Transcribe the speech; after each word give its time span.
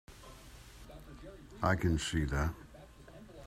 I 1.61 1.75
can 1.75 1.99
see 1.99 2.23
that. 2.25 2.55